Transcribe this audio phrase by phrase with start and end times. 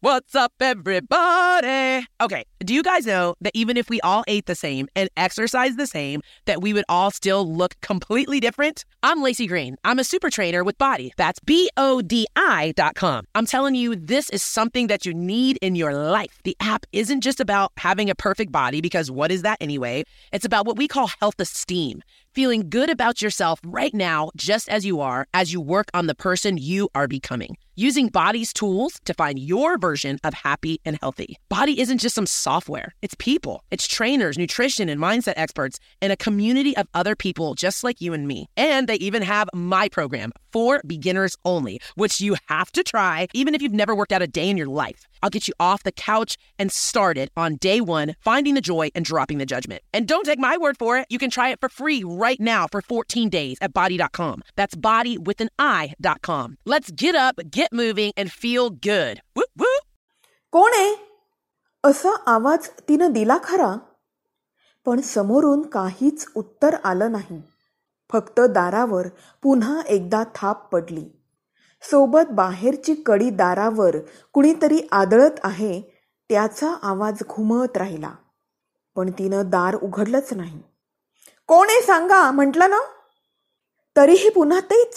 [0.00, 2.06] What's up, everybody?
[2.20, 5.76] Okay, do you guys know that even if we all ate the same and exercised
[5.76, 8.84] the same, that we would all still look completely different?
[9.02, 9.76] I'm Lacey Green.
[9.82, 11.12] I'm a super trainer with Body.
[11.16, 13.24] That's B O D I dot com.
[13.34, 16.38] I'm telling you, this is something that you need in your life.
[16.44, 20.04] The app isn't just about having a perfect body, because what is that anyway?
[20.32, 22.02] It's about what we call health esteem
[22.34, 26.14] feeling good about yourself right now, just as you are, as you work on the
[26.14, 27.56] person you are becoming.
[27.80, 31.38] Using Body's tools to find your version of happy and healthy.
[31.48, 33.62] Body isn't just some software, it's people.
[33.70, 38.12] It's trainers, nutrition, and mindset experts, and a community of other people just like you
[38.14, 38.48] and me.
[38.56, 43.54] And they even have my program for beginners only, which you have to try even
[43.54, 45.06] if you've never worked out a day in your life.
[45.21, 49.05] I'll get you off the couch and started on day one, finding the joy and
[49.05, 49.81] dropping the judgment.
[49.93, 51.05] And don't take my word for it.
[51.09, 54.43] You can try it for free right now for 14 days at body.com.
[54.55, 56.57] That's body with an I.com.
[56.65, 59.21] Let's get up, get moving, and feel good.
[59.35, 59.81] Whoop, whoop.
[60.51, 60.93] कोण आहे
[61.83, 63.75] असा आवाज तिनं दिला खरा
[64.85, 67.41] पण समोरून काहीच उत्तर आलं नाही
[68.11, 69.07] फक्त दारावर
[69.41, 71.05] पुन्हा एकदा थाप पडली
[71.82, 73.96] सोबत बाहेरची कडी दारावर
[74.32, 75.82] कुणीतरी आदळत आहे
[76.30, 78.10] त्याचा आवाज घुमत राहिला.
[78.96, 80.62] पण तिनं दार उघडलंच नाही.
[81.46, 82.80] कोण आहे सांगा म्हटलं ना?
[83.96, 84.94] तरीही पुन्हा तेच.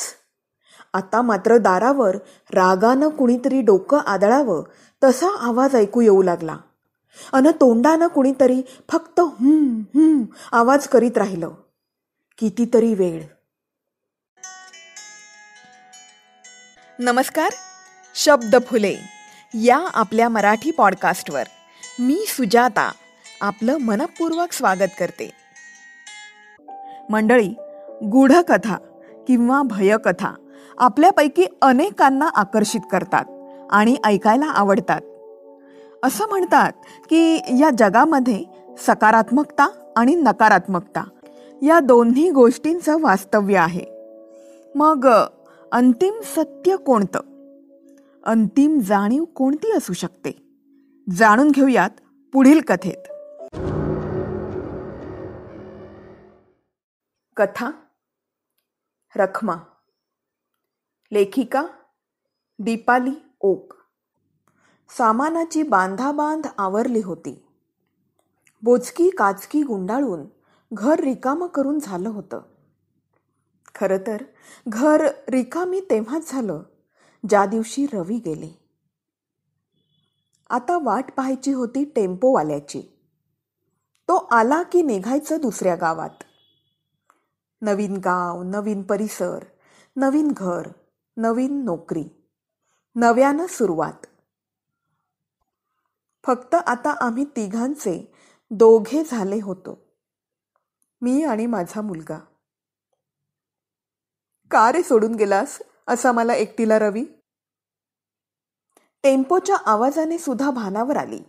[0.94, 2.16] आता मात्र दारावर
[2.54, 4.64] रागानं कुणीतरी डोकं आदळावं
[5.04, 6.58] तसा आवाज ऐकू येऊ लागला.
[7.34, 11.50] अन तोंडानं कुणीतरी फक्त हुं हुं आवाज करीत राहिलं.
[12.38, 13.24] कितीतरी वेळ
[17.00, 17.50] नमस्कार
[18.16, 18.95] शब्द फुले
[19.53, 21.44] या आपल्या मराठी पॉडकास्टवर.
[22.00, 22.92] मी सुजाता
[23.42, 25.31] आपलं मनपूर्वक स्वागत करते.
[27.09, 27.53] मंडळी
[28.03, 28.75] गूढकथा
[29.28, 30.34] किंवा भयकथा
[30.78, 33.25] आपल्यापैकी अनेकांना आकर्षित करतात
[33.72, 35.02] आणि ऐकायला आवडतात.
[36.03, 36.72] असं म्हणतात
[37.09, 38.44] की या जगामध्ये
[38.78, 41.03] सकारात्मकता आणि नकारात्मकता
[41.62, 43.85] या दोन्ही गोष्टींचं वास्तव्य आहे.
[44.75, 45.08] मग
[45.72, 47.20] अंतिम सत्य कोणतं?
[48.24, 50.32] अंतिम जाणीव कोणती असू शकते?
[51.16, 51.90] जाणून घेऊयात
[52.34, 53.04] पुढील कथेत.
[57.38, 57.72] कथा
[59.16, 59.56] रखमा
[61.12, 61.66] लेखिका
[62.59, 63.74] दीपाली ओक.
[64.98, 67.46] सामानाची बांधाबांध आवरली होती.
[68.64, 70.26] बोचकी काचकी गुंडाळून
[70.74, 72.42] घर रिकामं करून झालं होतं.
[73.76, 74.24] खरं तर
[74.68, 76.62] घर रिकामी तेव्हाच झालं
[77.30, 78.62] ज्या दिवशी रवी गेले.
[80.50, 82.82] आता वाट पाहायची होती टेम्पोवाल्याची.
[84.08, 86.24] तो आला की निघायचं दुसऱ्या गावात.
[87.62, 89.44] नवीन गाव नवीन परिसर
[89.96, 90.68] नवीन घर
[91.18, 92.03] नवीन नोकरी
[92.96, 94.06] नव्यानं सुरुवात.
[96.26, 98.14] फक्त आता आम्ही तिघांचे
[98.52, 99.80] दोघे झाले होतो.
[101.02, 102.20] मी आणि माझा मुलगा.
[104.51, 105.59] का रे सोडून गेलास?
[105.88, 107.06] असा मला एकटीला रवी.
[109.03, 111.19] टेम्पोच्या आवाजाने सुद्धा भानावर आली.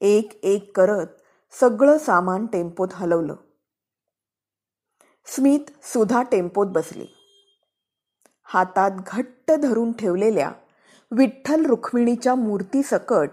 [0.00, 1.06] एक एक करत
[1.60, 3.34] सगळं सामान टेम्पोत हलवलं.
[5.26, 7.06] स्मित सुधा टेम्पोत बसली.
[8.44, 10.52] हातात घट्ट धरून ठेवलेल्या
[11.10, 13.30] विठ्ठल रुक्मिणीच्या मूर्ती सकट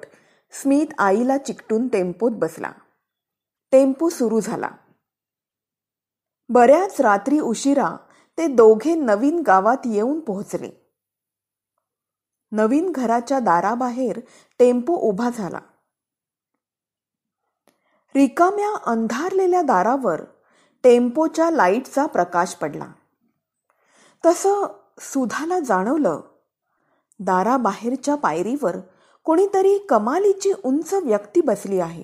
[0.51, 2.71] स्मित आईला चिकटून टेम्पोत बसला.
[3.71, 4.69] टेम्पो सुरू झाला.
[6.49, 7.97] बऱ्याच रात्री उशिरा
[8.37, 10.69] ते दोघे नवीन गावात येऊन पोहोचले.
[12.51, 14.19] नवीन घराच्या दाराबाहेर
[14.59, 15.59] टेम्पो उभा झाला.
[18.15, 20.21] रिकाम्या अंधारलेल्या दारावर
[20.83, 22.91] टेम्पोच्या लाईटचा प्रकाश पडला.
[24.25, 24.65] तसं
[24.99, 26.21] सुधाला जाणवलं
[27.19, 28.77] दाराबाहेरच्या पायरीवर
[29.23, 32.03] कोणीतरी कमालीची उंच व्यक्ती बसली आहे.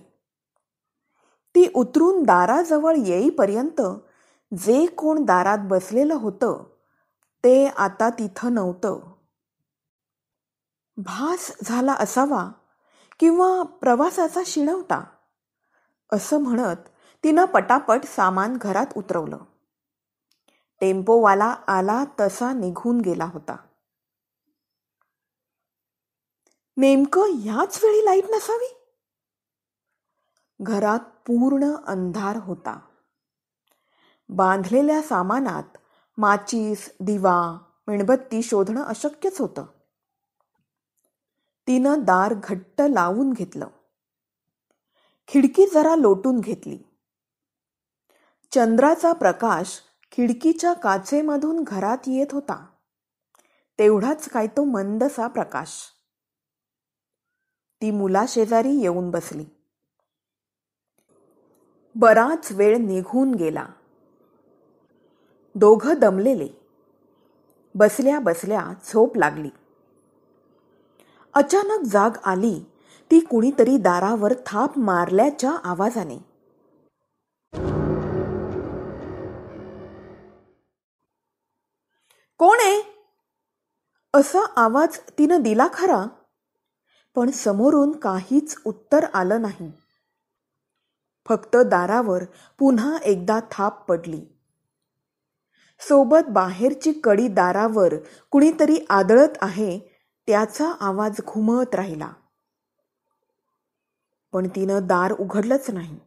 [1.56, 3.82] ती उतरून दाराजवळ येईपर्यंत
[4.54, 6.64] जे कोण दारात बसलेलं होतं
[7.44, 9.14] ते आता तिथं नव्हतं.
[10.98, 12.50] भास झाला असावा
[13.20, 15.04] किंवा प्रवासाचा शिणवता
[16.14, 16.78] असं म्हणत
[17.24, 19.38] तिनं पटापट सामान घरात उतरवलं.
[20.82, 23.56] टेम्पोवाला आला तसा निघून गेला होता.
[26.78, 28.78] नेमकं ह्याच वेळी लाइट नसावी?
[30.62, 32.87] घरात पूर्ण अंधार होता.
[34.30, 35.78] बांधलेल्या सामानात
[36.18, 37.58] माचीस दिवा
[37.88, 39.66] मेणबत्ती शोधणं अशक्यच होतं.
[41.68, 43.68] तिनं दार घट्ट लावून घेतलं.
[45.28, 46.80] खिडकी जरा लोटून घेतली.
[48.52, 49.82] चंद्राचा प्रकाश
[50.12, 52.66] खिडकीच्या काचेमधून घरात येत होता.
[53.80, 55.70] तेवढाच काय तो मंदसा प्रकाश.
[57.82, 59.46] ती मुलाशेजारी येऊन बसली.
[61.96, 63.66] बराच वेळ निघून गेला.
[65.60, 66.48] दोघं दमलेले.
[67.76, 69.50] बसल्या बसल्या झोप लागली.
[71.34, 72.66] अचानक जाग आली
[73.12, 76.18] ती कुणीतरी दारावर थाप मारल्याच्या आवाजाने.
[82.38, 83.08] कोण आहे?
[84.14, 86.06] असा आवाज तिनं दिला खरा
[87.16, 89.72] पण समोरून काहीच उत्तर आलं नाही.
[91.26, 92.24] फक्त दारावर
[92.60, 94.37] पुन्हा एकदा थाप पडली.
[95.80, 97.94] सोबत बाहेरची कडी दारावर
[98.32, 99.80] कुणीतरी आदळत आहे
[100.28, 102.10] त्याचा आवाज घुमत राहिला.
[104.34, 106.00] पण तिनं दार उघडलंच नाही.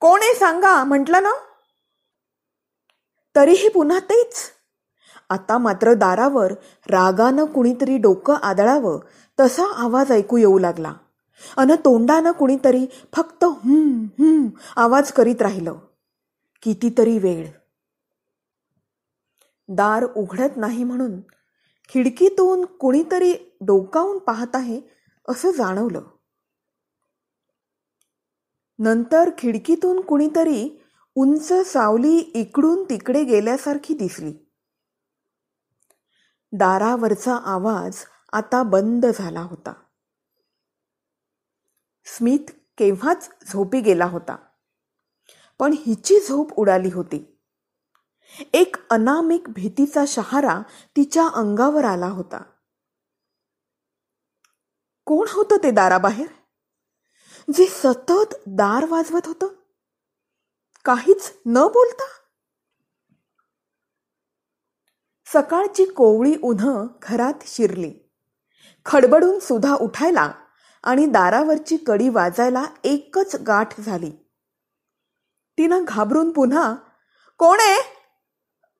[0.00, 1.32] कोण आहे सांगा म्हटलं ना?
[3.36, 4.34] तरीही पुन्हा तेच.
[5.30, 6.52] आता मात्र दारावर
[6.86, 9.00] रागानं कुणीतरी डोकं आदळावं
[9.40, 10.92] तसा आवाज ऐकू येऊ लागला.
[11.56, 15.74] अन तोंडानं कुणीतरी फक्त हुं हुं आवाज करीत राहिलं.
[16.62, 17.59] कितीतरी वेळ
[19.74, 21.20] दार उघडत नाही म्हणून
[21.88, 24.80] खिडकीतून कुणीतरी डोकावून पाहत आहे
[25.28, 26.02] असं जाणवलं.
[28.78, 30.82] नंतर खिडकीतून कुणीतरी
[31.14, 34.32] उंच सावली इकडून तिकडे गेल्यासारखी दिसली.
[36.52, 39.72] दारावरचा आवाज आता बंद झाला होता.
[42.04, 44.36] स्मिथ केव्हाच झोपी गेला होता.
[45.58, 47.29] पण हिची झोप उडाली होती.
[48.38, 50.62] एक अनामिक भीतीचा शहारा
[50.96, 52.42] तिच्या अंगावर आला होता.
[55.06, 56.26] कोण होतं ते दाराबाहेर?
[57.54, 59.46] जे सतत दार वाजवत होतं?
[60.84, 62.04] काहीच न बोलता?
[65.26, 67.94] सकाळची कोवळी उन्ह घरात शिरली.
[68.86, 70.32] खडबडून सुधा उठायला
[70.82, 74.10] आणि दारावरची कडी वाजायला एकच गाठ झाली.
[75.58, 76.74] तिनं घाबरून पुन्हा
[77.38, 77.99] कोण आहे?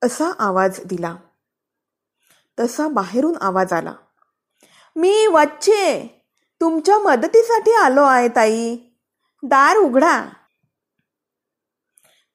[0.03, 1.15] असा आवाज दिला.
[2.59, 3.93] तसा बाहेरून आवाज आला.
[4.95, 6.07] मी वच्चे
[6.61, 8.77] तुमच्या मदतीसाठी आलो आहे ताई.
[9.43, 10.25] दार उघडा.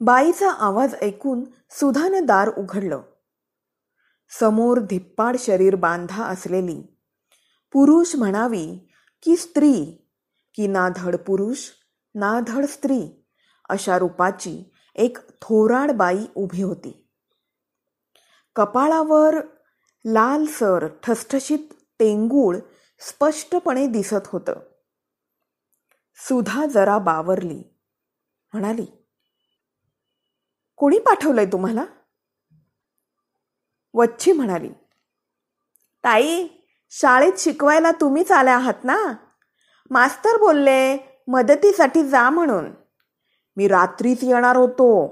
[0.00, 3.00] बाईचा आवाज ऐकून सुधानं दार उघडलं.
[4.40, 6.82] समोर धिप्पाड शरीर बांधा असलेली
[7.72, 8.92] पुरुष म्हणावी
[9.22, 10.06] की स्त्री
[10.54, 11.58] की ना धड पुरुष
[12.14, 13.24] ना धड स्त्री
[13.68, 17.05] अशा रूपाची एक थोराड बाई उभी होती.
[18.56, 19.34] कपाळावर
[20.06, 21.58] लालसर ठसठशीत
[21.98, 22.56] टेंगूळ
[23.00, 24.52] स्पष्टपणे दिसत होतं.
[26.16, 27.62] सुधा जरा बावरली.
[28.52, 28.86] म्हणाली
[30.76, 31.84] कोणी पाठवलंय तुम्हाला?
[33.94, 34.68] वच्छी म्हणाली
[36.04, 36.48] ताई
[36.90, 39.12] शाळेत शिकवायला तुम्हीच आल्या आहात ना?
[39.90, 40.98] मास्तर बोलले
[41.28, 42.70] मदतीसाठी जा म्हणून.
[43.56, 45.06] मी रात्रीच येणार होतो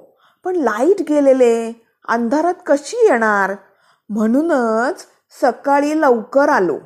[0.44, 1.84] पण लाइट गेलेले.
[2.09, 3.53] अंधारात कशी येणार?
[4.09, 5.06] म्हणूनच
[5.41, 6.79] सकाळी लवकर आलो.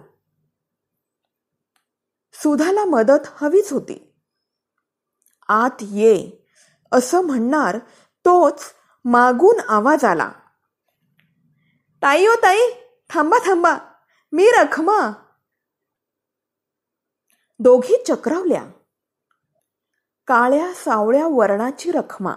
[2.33, 4.15] सुधाला मदत हवीच होती.
[5.49, 6.31] आत ये
[6.93, 7.79] असं म्हणणार
[8.25, 8.63] तोच
[9.05, 10.33] मागून आवाज आला.
[12.03, 12.61] ताई ओ ताई
[13.11, 13.79] थांबा थांबा
[14.33, 15.13] मी रखमा.
[17.59, 18.65] दोघी चक्रावल्या.
[20.27, 22.35] काळ्या सावळ्या वर्णाची रखमा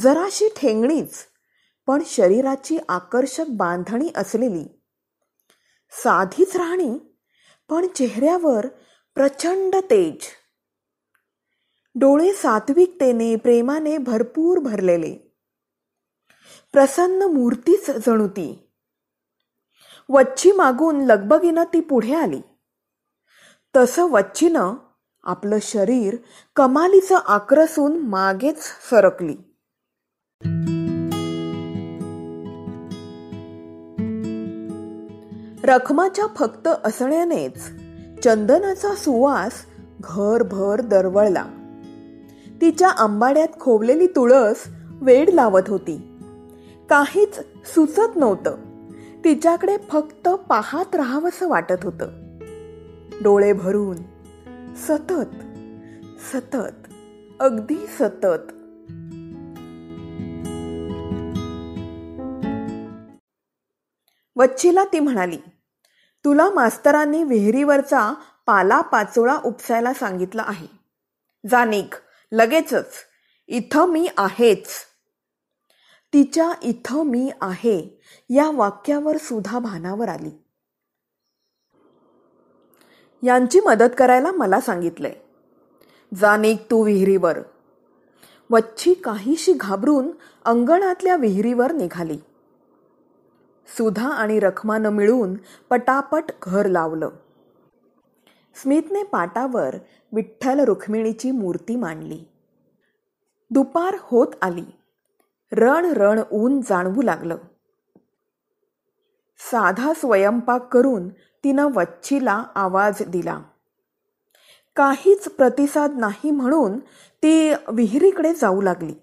[0.00, 1.31] जराशी ठेंगणीच
[1.86, 4.82] पण शरीराची आकर्षक बांधणी असलेली.
[5.90, 6.98] साधीच राहणी
[7.68, 8.66] पण चेहऱ्यावर
[9.14, 10.24] प्रचंड तेज.
[11.94, 15.36] डोळे सात्विकतेने प्रेमाने भरपूर भरलेले.
[16.72, 18.72] प्रसन्न मूर्तीच जणू ती.
[20.08, 22.40] वच्ची मागून लगबगीनं ती पुढे आली.
[23.76, 24.74] तसं वच्चीनं
[25.22, 26.16] आपलं शरीर
[26.56, 29.51] कमालीचं आक्रसून मागेच सरकली.
[35.64, 37.70] रखमाच्या फक्त असण्यानेच
[38.24, 39.52] चंदनाचा सुवास
[40.00, 41.44] घरभर दरवळला.
[42.60, 44.56] तिच्या आंबाड्यात खोवलेली तुळस
[44.90, 46.18] वेड लावत होती.
[46.90, 48.56] काहीच सुचत नव्हतं.
[49.24, 52.38] तिच्याकडे फक्त पाहत राहावंसं वाटत होतं.
[53.22, 53.96] डोळे भरून
[54.74, 55.34] सतत
[56.32, 56.92] सतत
[57.40, 58.52] अगदी सतत.
[64.36, 65.36] वच्चीला ती म्हणाली
[66.24, 68.14] तुला मास्तरांनी विहिरीवरचा
[68.46, 70.66] पाला पाचोळा उपसायला सांगितलं आहे.
[71.50, 71.94] जा निघ.
[72.32, 72.92] लगेचच.
[73.46, 74.66] इथं मी आहेच.
[76.12, 78.00] तिच्या इथं मी आहे
[78.30, 80.30] या वाक्यावर सुद्धा भानावर आली.
[83.22, 85.14] यांची मदत करायला मला सांगितलंय.
[86.14, 87.38] जा निघ तू विहिरीवर.
[88.50, 90.10] वच्छी काहीशी घाबरून
[90.44, 92.18] अंगणातल्या विहिरीवर निघाली.
[93.66, 95.34] सुधा आणि रखमानं मिळून
[95.70, 97.10] पटापट घर लावलं.
[98.54, 99.76] स्मितने पाटावर
[100.12, 102.24] विठ्ठल रुक्मिणीची मूर्ती मांडली.
[103.50, 104.64] दुपार होत आली.
[105.52, 107.36] रण रण ऊन जाणवू लागलं.
[109.38, 113.42] साधा स्वयंपाक करून तिनं वच्छीला आवाज दिला.
[114.76, 116.78] काहीच प्रतिसाद नाही म्हणून
[117.22, 118.94] ती विहिरीकडे जाऊ लागली.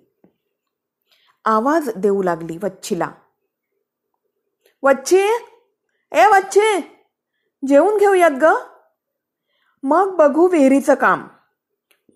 [1.46, 3.12] आवाज देऊ लागली वच्छीला.
[4.84, 5.28] वच्छी
[6.12, 6.80] ए वच्छी
[7.68, 8.46] जेवून घेऊयात ग.
[9.84, 11.28] मग बघू विहिरीचं काम.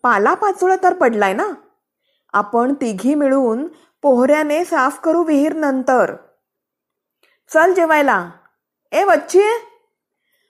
[0.01, 1.47] पाला पाचोळा तर पडलाय ना?
[2.33, 3.67] आपण तिघी मिळून
[4.01, 6.15] पोहऱ्याने साफ करू विहीर नंतर.
[7.53, 8.31] चल जेवायला.
[8.91, 9.41] ए वच्छी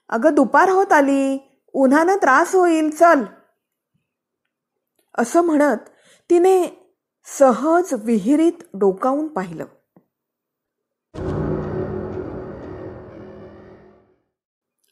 [0.10, 1.40] अगं दुपार होत आली.
[1.74, 2.90] उन्हानं त्रास होईल.
[2.90, 3.24] चल.
[5.18, 5.90] असं म्हणत
[6.30, 6.70] तिने
[7.26, 9.66] सहज विहिरीत डोकावून पाहिलं.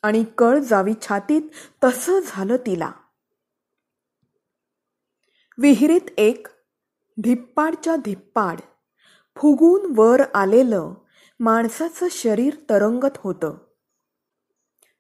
[0.02, 1.42] आणि कळ जावी छातीत
[1.84, 2.92] तसं झालं तिला.
[5.58, 6.48] विहिरीत एक
[7.24, 8.60] धिप्पाडच्या धिप्पाड
[9.36, 10.94] फुगून वर आलेलं
[11.40, 13.58] माणसाचं शरीर तरंगत होतं.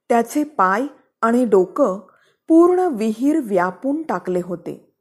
[0.10, 0.88] त्याचे पाय
[1.22, 2.00] आणि डोकं
[2.48, 4.93] पूर्ण विहीर व्यापून टाकले होते.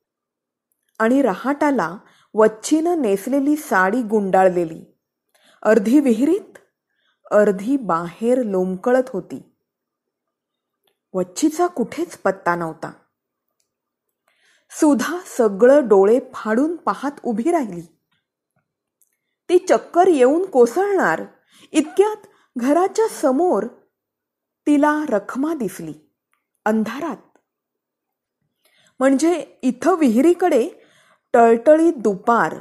[0.99, 1.99] आणि रहाटाला
[2.35, 4.85] वच्छीनं नेसलेली साडी गुंडाळलेली.
[5.62, 6.59] अर्धी विहिरीत
[7.30, 9.50] अर्धी बाहेर लोंबकळत होती.
[11.14, 12.93] वच्छीचा कुठेच पत्ता नव्हता.
[14.71, 17.81] सुधा सगळं डोळे फाडून पाहत उभी राहिली.
[19.49, 21.23] ती चक्कर येऊन कोसळणार
[21.73, 22.26] इतक्यात
[22.57, 23.67] घराच्या समोर
[24.67, 25.95] तिला रखमा दिसली
[26.64, 27.17] अंधारात.
[28.99, 30.69] म्हणजे इथं विहिरीकडे
[31.33, 32.57] टळटळीत दुपार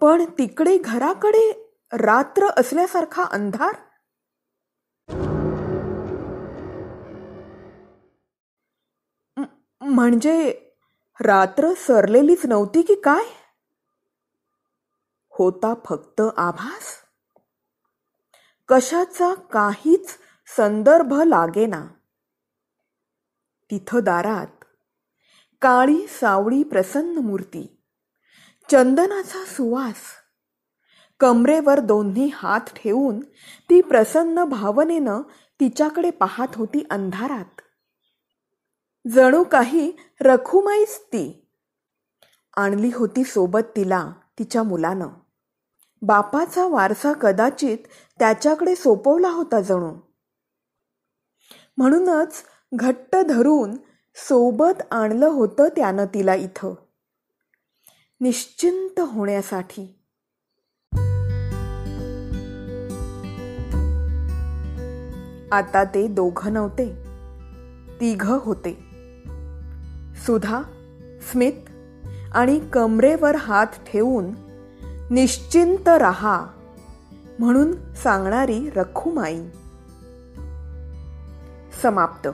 [0.00, 3.85] पण तिकडे घराकडे रात्र असल्यासारखा अंधार?
[9.86, 10.50] म्हणजे
[11.20, 13.24] रात्र सरलेलीच नव्हती की काय?
[15.30, 16.82] होता फक्त आभास?
[18.68, 20.08] कशाचा काहीच
[20.56, 21.86] संदर्भ लागेना.
[23.70, 24.64] तिथं दारात
[25.62, 27.82] काळी सावळी प्रसन्न मूर्ती
[28.70, 29.96] चंदनाचा सुवास
[31.20, 33.20] कमरेवर दोन्ही हात ठेवून
[33.70, 35.22] ती प्रसन्न भावनेनं
[35.60, 37.60] तिच्याकडे पाहत होती अंधारात.
[39.14, 41.48] जणू काही रखुमाईच ती
[42.56, 45.08] आणली होती सोबत तिला तिच्या मुलानं.
[46.02, 47.78] बापाचा वारसा कदाचित
[48.18, 49.94] त्याच्याकडे सोपवला होता जणू.
[51.76, 52.44] म्हणूनच
[52.74, 53.76] घट्ट धरून
[54.14, 56.74] सोबत आणलं होतं त्यानं तिला इथं.
[58.20, 59.98] निश्चिंत होण्यासाठी.
[65.52, 66.92] आता ते दोघं नव्हते.
[68.00, 68.85] तिघ होते.
[70.24, 70.62] सुधा
[71.30, 71.52] स्मित
[72.34, 74.34] आणि कमरेवर हात ठेवून
[75.10, 76.46] निश्चिंत रहा
[77.38, 79.40] म्हणून सांगणारी रखुमाई.
[81.82, 82.28] समाप्त.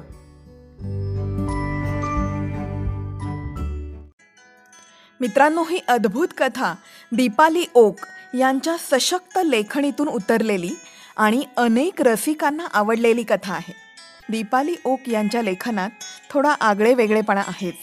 [5.21, 6.75] मित्रांनो ही अद्भुत कथा
[7.13, 7.97] दीपाली ओक
[8.35, 10.71] यांच्या सशक्त लेखणीतून उतरलेली
[11.17, 13.82] आणि अनेक रसिकांना आवडलेली कथा आहे.
[14.29, 15.91] दीपाली ओक यांच्या लेखनात
[16.31, 17.75] थोडा आगळे वेगळेपणा आहेच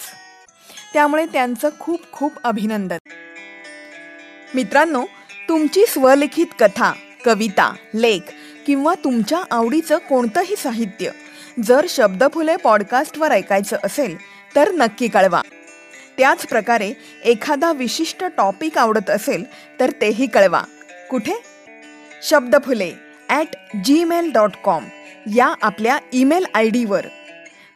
[0.94, 2.98] त्यामुळे त्यांचं खूप खूप अभिनंदन.
[4.56, 5.06] मित्रांनो
[5.50, 6.94] तुमची स्वलिखित कथा
[7.26, 8.20] कविता लेख
[8.66, 11.12] किंवा तुमच्या आवडीचं कोणतंही साहित्य
[11.64, 14.18] जर शब्दफुले पॉडकास्टवर ऐकायचं असेल
[14.56, 15.42] तर नक्की कळवा.
[16.18, 16.94] त्याच प्रकारे
[17.26, 19.44] एखादा विशिष्ट टॉपिक आवडत असेल
[19.80, 20.64] तर तेही कळवा.
[21.10, 21.34] कुठे?
[22.24, 22.92] Shabdphule
[23.30, 24.86] at Gmail dot com
[25.36, 27.06] या आपल्या ईमेल आय डीवर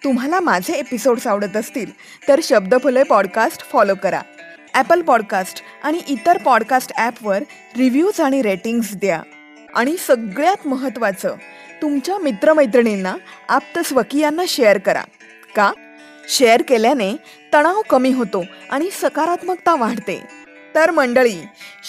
[0.04, 1.92] तुम्हाला माझे एपिसोड्स आवडत असतील
[2.28, 4.22] तर शब्दफुले पॉडकास्ट फॉलो करा.
[4.74, 7.44] ॲपल पॉडकास्ट आणि इतर पॉडकास्ट ॲपवर
[7.78, 9.22] रिव्ह्यूज आणि रेटिंग्स द्या.
[9.76, 11.36] आणि सगळ्यात महत्त्वाचं
[11.82, 13.16] तुमच्या मित्रमैत्रिणींना
[13.50, 15.04] आप्तस्वकीयांना शेअर करा.
[15.56, 15.72] का?
[16.30, 17.16] शेअर केल्याने
[17.54, 20.43] तणाव कमी होतो आणि सकारात्मकता वाढते.
[20.76, 21.42] तर मंडळी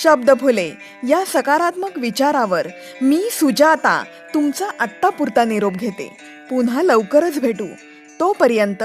[0.02, 0.72] शब्द फुले
[1.08, 2.66] या सकारात्मक विचारावर
[3.02, 6.16] मी सुजाता तुमचा आत्तापुरता निरोप घेते.
[6.50, 7.66] पुन्हा लवकरच भेटू.
[8.20, 8.84] तोपर्यंत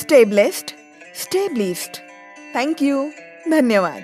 [0.00, 0.74] स्टेबलेस्ट
[1.22, 2.02] स्टेब्लिस्ट
[2.54, 3.08] थँक्यू
[3.50, 4.02] धन्यवाद.